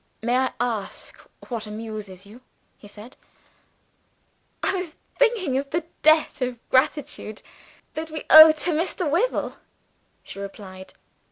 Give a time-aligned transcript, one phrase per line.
[0.23, 1.15] "May I ask
[1.49, 2.41] what amuses you?"
[2.75, 3.15] he said.
[4.63, 7.43] "I was thinking of the debt of gratitude
[7.93, 9.07] that we owe to Mr.
[9.07, 9.57] Wyvil,"
[10.23, 10.93] she replied.